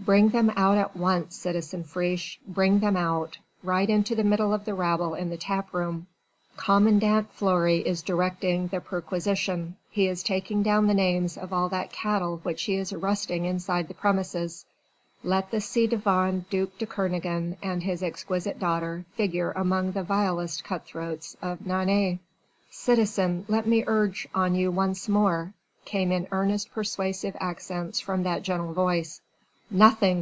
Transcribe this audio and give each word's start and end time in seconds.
"Bring 0.00 0.30
them 0.30 0.50
out 0.56 0.78
at 0.78 0.96
once, 0.96 1.36
citizen 1.36 1.84
Friche... 1.84 2.40
bring 2.44 2.80
them 2.80 2.96
out... 2.96 3.38
right 3.62 3.88
into 3.88 4.16
the 4.16 4.24
middle 4.24 4.52
of 4.52 4.64
the 4.64 4.74
rabble 4.74 5.14
in 5.14 5.30
the 5.30 5.36
tap 5.36 5.72
room.... 5.72 6.08
Commandant 6.56 7.30
Fleury 7.32 7.86
is 7.86 8.02
directing 8.02 8.66
the 8.66 8.80
perquisition 8.80 9.76
he 9.90 10.08
is 10.08 10.24
taking 10.24 10.64
down 10.64 10.88
the 10.88 10.92
names 10.92 11.38
of 11.38 11.52
all 11.52 11.68
that 11.68 11.92
cattle 11.92 12.38
which 12.42 12.64
he 12.64 12.74
is 12.74 12.92
arresting 12.92 13.44
inside 13.44 13.86
the 13.86 13.94
premises 13.94 14.66
let 15.22 15.52
the 15.52 15.60
ci 15.60 15.86
devant 15.86 16.50
duc 16.50 16.76
de 16.78 16.86
Kernogan 16.86 17.56
and 17.62 17.84
his 17.84 18.02
exquisite 18.02 18.58
daughter 18.58 19.04
figure 19.14 19.52
among 19.52 19.92
the 19.92 20.02
vilest 20.02 20.64
cut 20.64 20.84
throats 20.84 21.36
of 21.40 21.64
Nantes." 21.64 22.18
"Citizen, 22.70 23.44
let 23.46 23.68
me 23.68 23.84
urge 23.86 24.26
on 24.34 24.56
you 24.56 24.72
once 24.72 25.08
more..." 25.08 25.52
came 25.84 26.10
in 26.10 26.26
earnest 26.32 26.72
persuasive 26.72 27.36
accents 27.38 28.00
from 28.00 28.24
that 28.24 28.42
gentle 28.42 28.72
voice. 28.72 29.20
"Nothing!" 29.74 30.20